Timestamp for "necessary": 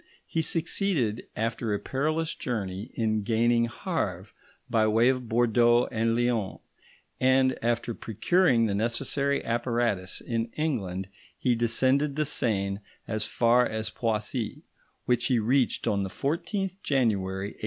8.73-9.45